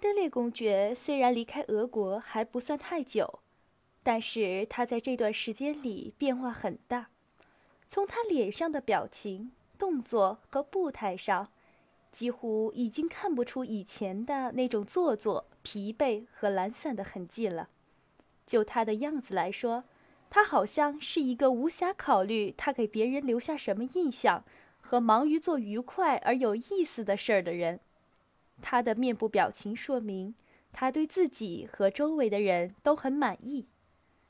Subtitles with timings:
[0.00, 3.40] 德烈公爵虽然离开俄国还不算太久，
[4.02, 7.10] 但是他在这段时间里变化很大。
[7.86, 11.48] 从他脸上的表情、动作和步态上，
[12.10, 17.68] 几乎已经看不出以前的那种做作、疲惫和懒散的痕迹了。
[18.46, 19.84] 就他的样子来说，
[20.30, 24.44] 他好像是一个无暇考虑他给别人留下什么印象，
[24.80, 27.80] 和忙于做愉快而有意思的事儿的人。
[28.60, 30.34] 他的面部表情说明，
[30.72, 33.66] 他对自己和周围的人都很满意。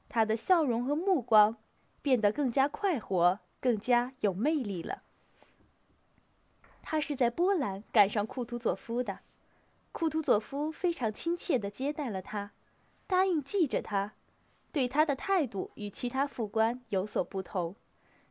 [0.09, 1.57] 他的笑容和目光
[2.01, 3.41] 变得更加快活。
[3.63, 5.03] 更加有魅力了。
[6.83, 9.19] 他是在波兰赶上库图佐夫的，
[9.93, 12.53] 库图佐夫非常亲切地接待了他，
[13.07, 14.15] 答应记着他，
[14.73, 17.77] 对他的态度与其他副官有所不同，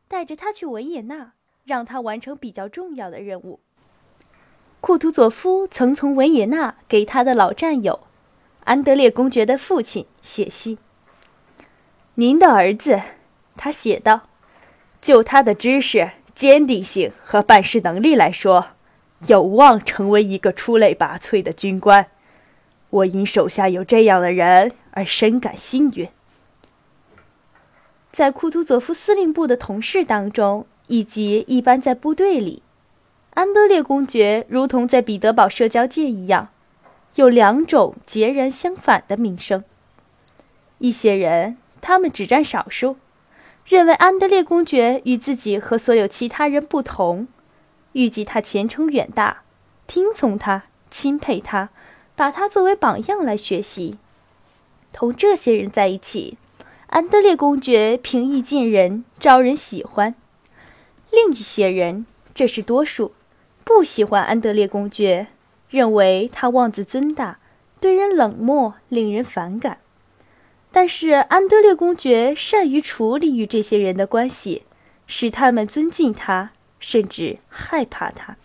[0.08, 3.60] 带着他去维也纳，让他完成比较重要的任务。
[4.80, 8.00] 库图佐夫曾从维也纳给他的老战友，
[8.64, 10.78] 安德烈公爵的父亲写信。
[12.14, 13.00] 您的儿子，
[13.56, 14.22] 他写道。
[15.02, 18.68] 就他的知识、坚定性和办事能力来说，
[19.26, 22.06] 有望成为一个出类拔萃的军官。
[22.90, 26.08] 我因手下有这样的人而深感幸运。
[28.12, 32.62] 在库图佐夫司令部的同事当中，以及一般在部队里，
[33.34, 36.48] 安德烈公爵如同在彼得堡社交界一样，
[37.14, 39.64] 有两种截然相反的名声。
[40.78, 42.96] 一些人，他们只占少数。
[43.66, 47.28] 认为安德烈公爵与自己和所有其他人不同，
[47.92, 49.42] 预计他前程远大，
[49.86, 51.68] 听从他，钦佩他，
[52.16, 53.96] 把他作为榜样来学习。
[54.92, 56.36] 同这些人在一起，
[56.88, 60.16] 安德烈公爵平易近人，招人喜欢。
[61.12, 63.12] 另一些人，这是多数，
[63.72, 65.28] 不喜欢安德烈公爵，
[65.70, 67.38] 认为他妄自尊大，
[67.80, 69.78] 对人冷漠，令人反感。
[70.72, 74.64] 但是安德烈公爵善于处理与这些人的关系，
[75.06, 78.36] 使他们尊敬他，甚至害怕他。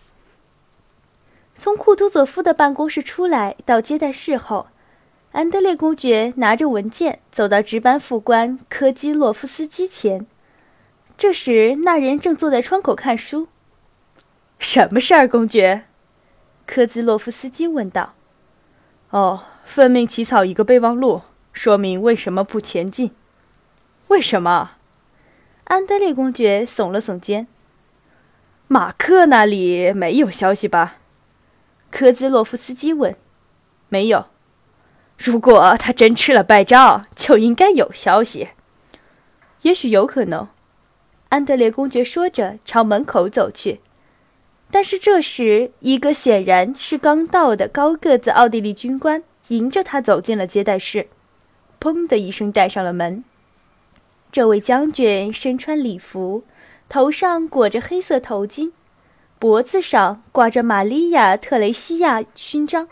[1.57, 4.67] 从库图佐夫的办公室出来到接待室后，
[5.33, 10.25] 安德烈公爵拿着文件走到值班副官科基洛夫斯基前。
[11.17, 13.47] 这时，那人正坐在窗口看书。
[14.59, 15.85] “什么事儿，公爵？”
[16.66, 18.16] 科兹洛夫斯基问道。
[19.11, 21.21] “哦，奉命起草一个备忘录。”
[21.53, 23.11] 说明为什么不前进？
[24.09, 24.71] 为什么？
[25.63, 27.47] 安德烈公爵耸了耸肩。
[28.67, 30.97] 马克那里没有消息吧？
[31.89, 33.16] 科兹洛夫斯基问。
[33.87, 34.25] 没有。
[35.17, 38.49] 如果他真吃了败仗，就应该有消息。
[39.61, 40.49] 也许有可能。
[41.29, 43.79] 安德烈公爵说着，朝门口走去。
[44.75, 51.07] 但是这时，一个显然是刚到的高个子奥地利军官迎着他走进了接待室。
[51.79, 53.23] 砰的一声，带上了门。
[54.33, 56.43] 这位将军身穿礼服，
[56.89, 58.73] 头上裹着黑色头巾，
[59.39, 62.89] 脖子上挂着玛利亚·特雷西亚勋章。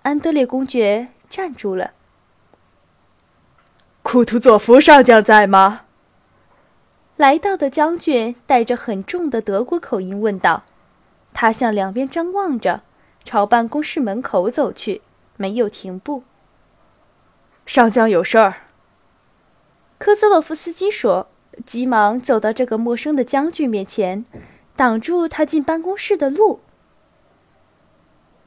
[0.00, 1.90] 安德烈公爵站住了。
[4.02, 5.82] 库图佐夫上将在吗？
[7.18, 10.64] 来到的将军带着很重的德国口音问道。
[11.38, 12.80] 他向两边张望着，
[13.22, 15.02] 朝办公室门口走去，
[15.36, 16.22] 没有停步。
[17.66, 18.54] 上将有事儿。
[19.98, 21.28] 科兹洛夫斯基说，
[21.66, 24.24] 急忙走到这个陌生的将军面前，
[24.76, 26.60] 挡住他进办公室的路。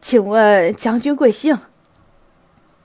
[0.01, 1.59] 请问将军贵姓？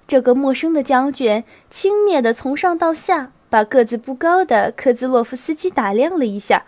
[0.07, 6.67] 这个陌生的将军轻蔑的从上到下把个子不高的科兹洛夫斯基打量了一下，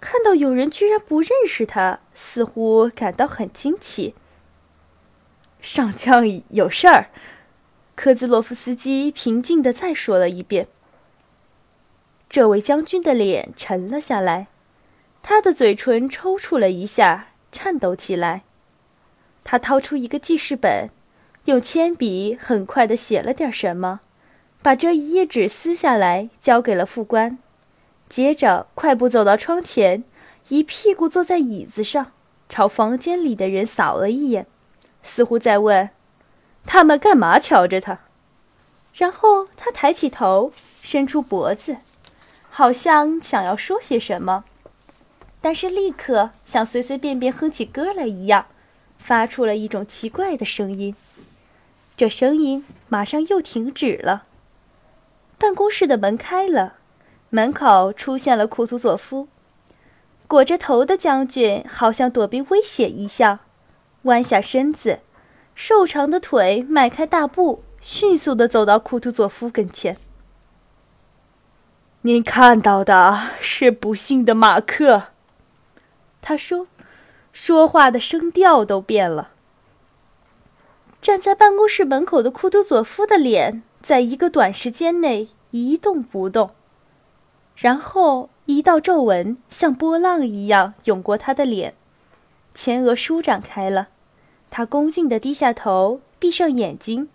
[0.00, 4.14] 看到有人居然不认识他，似乎感到很惊奇。
[5.60, 7.08] 上将有事儿。
[7.94, 10.68] 科兹洛夫斯基平静地再说了一遍。
[12.30, 14.46] 这位将军的脸沉了下来，
[15.22, 18.42] 他的嘴唇抽搐了一下，颤抖起来。
[19.44, 20.88] 他掏出一个记事本，
[21.44, 24.00] 用铅笔很快地写了点什么，
[24.62, 27.38] 把这一页纸撕下来交给了副官，
[28.10, 30.02] 接着快步走到窗前，
[30.48, 32.10] 一屁股坐在椅子上，
[32.48, 34.46] 朝房间里的人扫了一眼，
[35.04, 35.88] 似乎在问。
[36.66, 38.00] 他们干嘛瞧着他？
[38.92, 40.52] 然后他抬起头，
[40.82, 41.76] 伸出脖子，
[42.50, 44.44] 好像想要说些什么，
[45.40, 48.46] 但是立刻像随随便便哼起歌来一样，
[48.98, 50.96] 发出了一种奇怪的声音。
[51.96, 54.24] 这声音马上又停止了。
[55.38, 56.74] 办公室的门开了，
[57.30, 59.28] 门口出现了库图佐夫，
[60.26, 63.38] 裹着头的将军好像躲避危险一样，
[64.02, 64.98] 弯下身子。
[65.54, 69.96] 瘦长的腿迈开大步，迅速地走到库图佐夫跟前。
[72.02, 75.08] 您看到的是不幸的马克，
[76.22, 76.66] 他说，
[77.32, 79.30] 说话的声调都变了。
[81.02, 86.50] 站在办公室门口的库图佐夫的脸，在一个短时间内一动不动，
[87.60, 91.74] 然后一道皱纹像波浪一样涌过他的脸，
[92.54, 93.88] 前额舒展开了。
[94.48, 97.10] 他恭敬地低下头，闭上眼睛，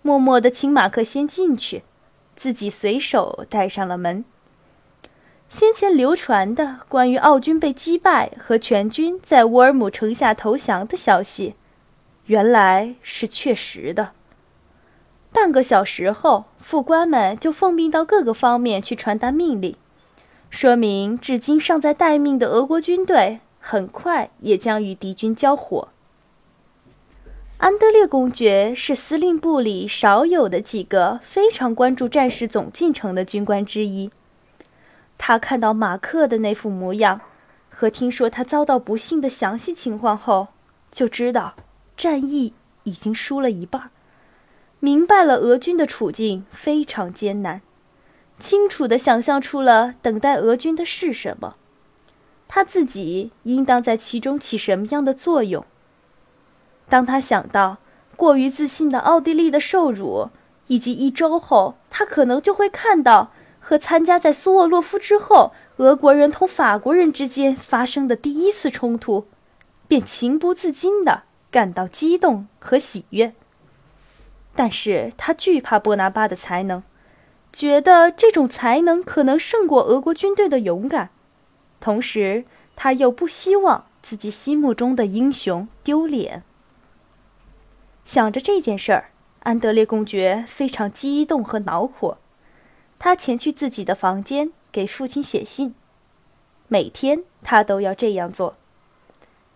[0.00, 1.82] 默默地请马克先进去。
[2.34, 4.24] 自己随手带上了门。
[5.50, 11.54] 先前流传的关于奥军被击败和全军在乌尔姆城下投降的消息，
[12.24, 14.12] 原来是确实的。
[15.32, 19.76] 半个小时后，副官们就奉命到各个方面去传达命令，
[20.50, 25.88] 说明至今尚在待命的俄国军队很快也将与敌军交火。
[27.58, 34.10] 安德烈公爵是司令部里少有的几个非常关注战事总进程的军官之一。
[35.16, 37.20] 他看到马克的那副模样，
[37.68, 40.48] 和听说他遭到不幸的详细情况后，
[40.90, 41.54] 就知道
[41.96, 42.54] 战役
[42.84, 43.90] 已经输了一半，
[44.80, 47.60] 明白了俄军的处境非常艰难，
[48.40, 51.56] 清楚地想象出了等待俄军的是什么，
[52.48, 55.64] 他自己应当在其中起什么样的作用。
[56.88, 57.76] 当他想到
[58.16, 60.30] 过于自信的奥地利的受辱，
[60.66, 69.26] 以及一周后他可能就会看到和参加在苏沃洛夫之后俄国人同法国人之间发生的第一次冲突，
[69.86, 73.34] 便情不自禁地感到激动和喜悦。
[74.54, 76.82] 但是他惧怕波拿巴的才能，
[77.52, 81.10] 觉得这种才能可能胜过俄国军队的勇敢，
[81.80, 82.44] 同时
[82.76, 86.42] 他又不希望自己心目中的英雄丢脸。
[88.04, 89.10] 想着这件事儿，
[89.40, 92.18] 安德烈公爵非常激动和恼火。
[92.98, 95.74] 他前去自己的房间给父亲写信，
[96.68, 98.56] 每天他都要这样做。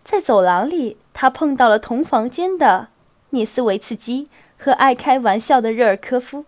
[0.03, 2.89] 在走廊里，他碰到了同房间的
[3.31, 6.45] 涅斯维茨基和爱开玩笑的热尔科夫，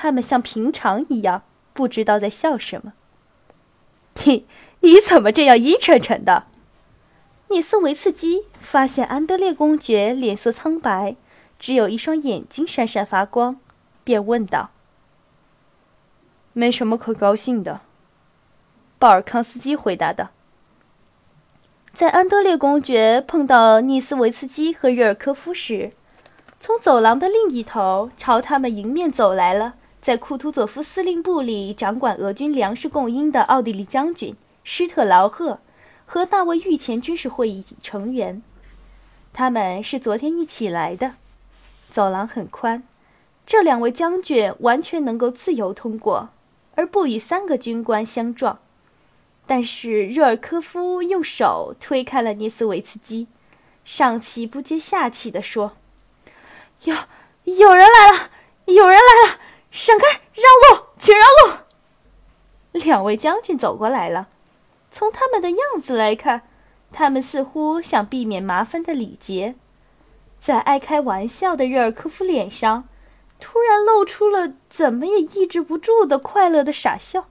[0.00, 1.42] 他们像平常一样
[1.72, 2.92] 不知道在笑什么。
[4.14, 4.46] 嘿，
[4.80, 6.44] 你怎么这样阴沉沉的？
[7.48, 11.16] 尼斯维茨基发现安德烈公爵脸色苍白，
[11.58, 13.58] 只有一双眼睛闪闪发光，
[14.04, 14.70] 便问道
[16.52, 17.80] ：“没什么可高兴的。”
[19.00, 20.28] 鲍尔康斯基回答道。
[21.92, 25.90] 在安德烈公爵碰到尼斯维茨基和热尔科夫时，
[26.60, 34.34] 从走廊的另一头朝他们迎面走来了，在库图佐夫司令部里掌管俄军粮食供应的奥地利将军
[34.64, 35.60] 施特劳赫。
[36.10, 38.42] 和那位御前军事会议成员，
[39.34, 41.16] 他们是昨天一起来的。
[41.90, 42.82] 走廊很宽，
[43.46, 46.30] 这两位将军完全能够自由通过，
[46.76, 48.58] 而不与三个军官相撞。
[49.46, 53.26] 但是热尔科夫用手推开了涅斯维茨基，
[53.84, 55.72] 上气不接下气地说
[56.84, 56.96] ：“有
[57.44, 58.30] 有人来了，
[58.64, 59.38] 有人来了，
[59.70, 61.58] 闪开，让路，请让路。”
[62.72, 64.28] 两位将军走过来了。
[64.90, 66.42] 从他们的样子来看，
[66.92, 69.54] 他们似乎想避免麻烦的礼节。
[70.40, 72.88] 在爱开玩笑的热尔科夫脸上，
[73.40, 77.26] 突然露出了怎么也抑制不住的快乐的傻笑。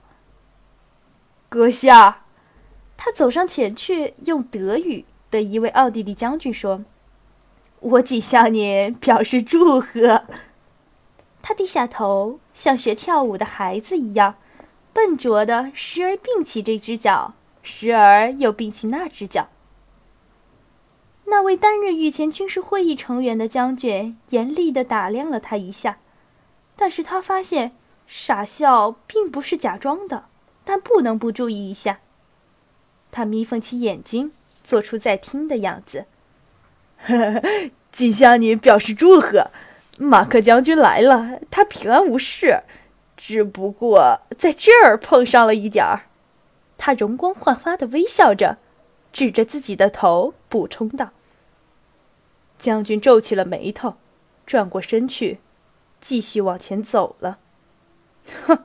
[1.48, 2.24] 阁下，
[2.96, 6.82] 他走上前去，用德语对一位奥地利将军说
[7.80, 10.24] ：“我仅向您表示祝贺。”
[11.48, 14.34] 他低下头，像学跳舞的孩子一样，
[14.92, 17.32] 笨拙的时而并起这只脚。
[17.62, 19.48] 时而又并起那只脚。
[21.24, 25.96] 那位担任御前军事会议成员的将军严厉地打量了他一下，
[26.76, 27.72] 但是他发现
[28.06, 30.26] 傻笑并不是假装的，
[30.66, 32.00] 但不能不注意一下。
[33.10, 36.04] 他眯缝起眼睛，做出在听的样子。
[36.98, 39.50] 呵呵呵仅向你表示祝贺，
[39.98, 42.62] 马克将军来了，他平安无事，
[43.16, 46.06] 只不过在这儿碰上了一点儿。
[46.76, 48.58] 他容光焕发的微笑着，
[49.12, 51.10] 指着自己的头补充道
[52.58, 53.96] ：“将军皱起了眉头，
[54.46, 55.40] 转过身去，
[56.00, 57.38] 继续往前走了。
[58.44, 58.60] 哼，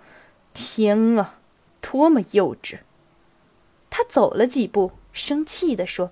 [0.53, 1.39] 天啊，
[1.81, 2.77] 多么幼稚！”
[3.89, 6.11] 他走了几步，生气地说。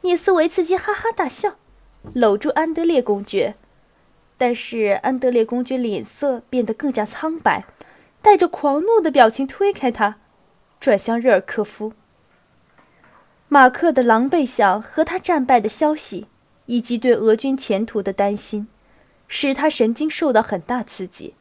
[0.00, 1.56] 涅斯维茨基哈哈大笑，
[2.14, 3.54] 搂住安德烈公爵，
[4.38, 7.66] 但是安德烈公爵脸色变得更加苍白，
[8.22, 10.16] 带着狂怒的表情推开他。
[10.80, 11.92] 转向热尔科夫。
[13.48, 16.28] 马克的狼狈相和他战败的消息，
[16.66, 18.68] 以及对俄军前途的担心，
[19.26, 21.34] 使他神经受到很大刺激。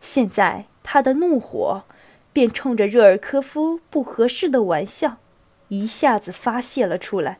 [0.00, 1.84] 现在他的怒火
[2.32, 5.18] 便冲着热尔科夫不合适的玩笑，
[5.68, 7.38] 一下子发泄了出来。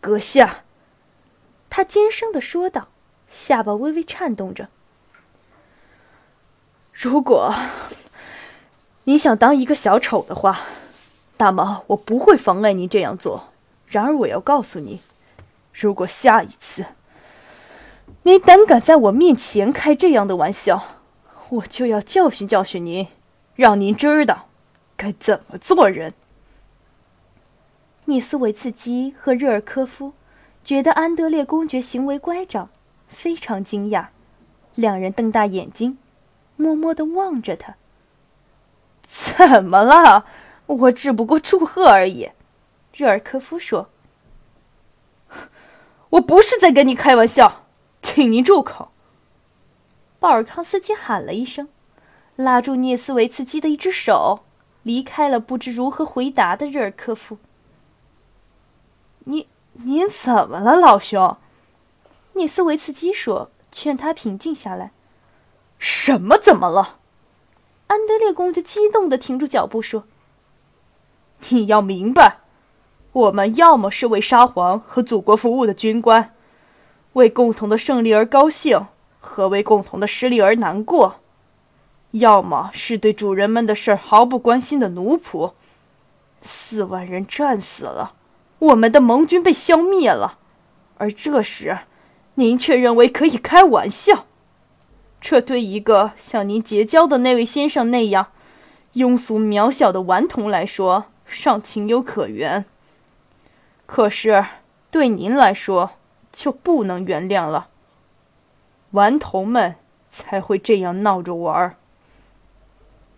[0.00, 0.64] 阁下，
[1.70, 2.88] 他尖声的说道，
[3.28, 4.68] 下巴微微颤动着。
[6.92, 7.54] 如果
[9.04, 10.60] 你想当一个小丑的话，
[11.38, 13.50] 那么我不会妨碍您这样做。
[13.86, 15.00] 然而，我要告诉你，
[15.72, 16.84] 如果下一次
[18.24, 20.82] 你胆敢在我面前开这样的玩笑，
[21.48, 23.06] 我就要教训教训您，
[23.54, 24.48] 让您知道
[24.96, 26.12] 该怎么做人。
[28.06, 30.12] 涅斯维茨基和热尔科夫
[30.64, 32.68] 觉得安德烈公爵行为乖张，
[33.08, 34.06] 非常惊讶，
[34.74, 35.98] 两人瞪大眼睛。
[36.56, 37.76] 默默的望着他。
[39.02, 40.26] 怎么了？
[40.66, 42.30] 我只不过祝贺而已。”
[42.92, 43.88] 热尔科夫说。
[46.10, 47.64] “我不是在跟你开玩笑，
[48.02, 48.90] 请您住口。”
[50.18, 51.68] 鲍尔康斯基喊了一声，
[52.34, 54.40] 拉住涅斯维茨基的一只手，
[54.82, 57.38] 离开了不知如何回答的热尔科夫。
[59.26, 61.36] “您您怎么了，老兄？”
[62.38, 64.92] 涅斯维茨基说，劝他平静下来。
[65.78, 66.38] 什么？
[66.38, 66.96] 怎么了？
[67.88, 70.04] 安德烈公爵激动的停住脚步说
[71.50, 72.38] ：“你要明白，
[73.12, 76.34] 我们要么是为沙皇和祖国服务的军官，
[77.14, 78.86] 为共同的胜利而高兴，
[79.20, 81.20] 和为共同的失利而难过；
[82.12, 85.52] 要么是对主人们的事毫不关心的奴仆。
[86.40, 88.12] 四万人战死了，
[88.60, 90.38] 我们的盟军被消灭了，
[90.98, 91.78] 而这时，
[92.38, 94.26] 您却认为可以开玩笑。”
[95.20, 98.28] 这对一个像您结交的那位先生那样
[98.94, 102.64] 庸俗渺小的顽童来说，尚情有可原。
[103.86, 104.44] 可是
[104.92, 105.90] 对您来说，
[106.32, 107.68] 就不能原谅了。
[108.92, 109.74] 顽童们
[110.08, 111.74] 才会这样闹着玩儿。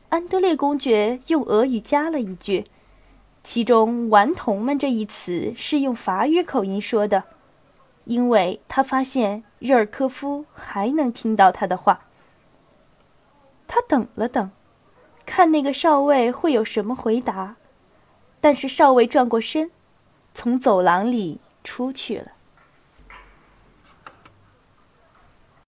[0.08, 2.64] 安德烈公爵用俄语加了一句，
[3.44, 7.24] 其中“顽童们”这一词是用法语口音说的。
[8.10, 12.08] 因为他发现热尔科夫还能听到他的话，
[13.68, 14.50] 他等了等，
[15.24, 17.54] 看那个少尉会有什么回答，
[18.40, 19.70] 但是少尉转过身，
[20.34, 22.32] 从走廊里出去了。